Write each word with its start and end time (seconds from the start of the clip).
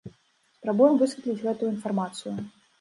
Спрабуем 0.55 0.97
высветліць 1.03 1.37
гэтую 1.45 1.71
інфармацыю. 1.77 2.37